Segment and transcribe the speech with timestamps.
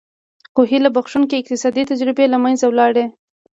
[0.53, 3.05] خو هیله بښوونکې اقتصادي تجربې له منځه لاړې.